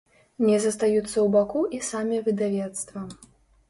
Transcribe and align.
Не 0.45 0.55
застаюцца 0.63 1.13
ў 1.21 1.27
баку 1.37 1.63
і 1.79 1.85
самі 1.91 2.25
выдавецтва. 2.27 3.09